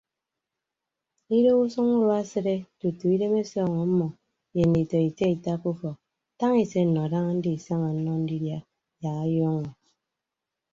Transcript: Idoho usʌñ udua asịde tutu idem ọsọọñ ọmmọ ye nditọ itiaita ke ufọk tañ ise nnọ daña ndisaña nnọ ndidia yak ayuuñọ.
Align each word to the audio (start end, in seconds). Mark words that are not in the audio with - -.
Idoho 1.37 1.61
usʌñ 1.65 1.87
udua 1.97 2.15
asịde 2.21 2.55
tutu 2.79 3.05
idem 3.15 3.33
ọsọọñ 3.41 3.73
ọmmọ 3.85 4.07
ye 4.55 4.63
nditọ 4.67 4.97
itiaita 5.09 5.51
ke 5.61 5.67
ufọk 5.73 5.97
tañ 6.39 6.53
ise 6.63 6.79
nnọ 6.85 7.01
daña 7.11 7.31
ndisaña 7.37 7.89
nnọ 7.95 8.13
ndidia 8.23 8.59
yak 9.01 9.15
ayuuñọ. 9.23 9.71